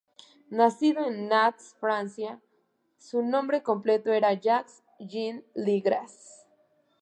[0.49, 2.41] Nacido en Nantes, Francia,
[2.97, 6.47] su nombre completo era Jacques Jean Le Gras.